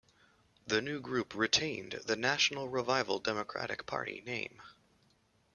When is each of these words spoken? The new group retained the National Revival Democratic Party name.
The 0.65 0.81
new 0.81 0.99
group 0.99 1.35
retained 1.35 2.01
the 2.07 2.15
National 2.15 2.67
Revival 2.67 3.19
Democratic 3.19 3.85
Party 3.85 4.23
name. 4.25 4.59